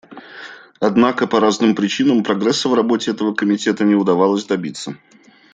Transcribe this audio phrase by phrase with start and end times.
[0.79, 4.97] Однако по разным причинам прогресса в работе этого Комитета не удавалось добиться.